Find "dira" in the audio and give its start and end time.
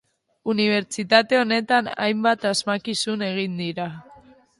3.65-3.87